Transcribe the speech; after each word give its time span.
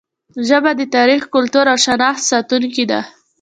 ژبه 0.47 0.71
د 0.79 0.81
تاریخ، 0.95 1.21
کلتور 1.35 1.65
او 1.71 1.77
شناخت 1.85 2.23
ساتونکې 2.29 2.85
ده. 2.91 3.01